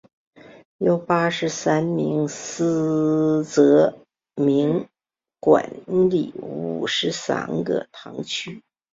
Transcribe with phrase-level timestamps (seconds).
[0.79, 3.99] 由八十三名司铎
[4.33, 4.89] 名
[5.39, 5.69] 管
[6.09, 8.63] 理五十三个堂区。